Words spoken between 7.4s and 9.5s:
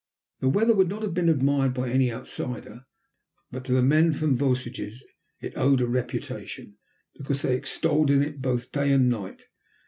they extolled it both day and night.